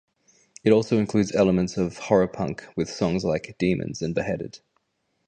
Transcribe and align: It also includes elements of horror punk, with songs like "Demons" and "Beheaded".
It 0.63 0.71
also 0.71 0.97
includes 0.97 1.35
elements 1.35 1.77
of 1.77 1.99
horror 1.99 2.27
punk, 2.27 2.65
with 2.75 2.89
songs 2.89 3.23
like 3.23 3.55
"Demons" 3.59 4.01
and 4.01 4.15
"Beheaded". 4.15 4.59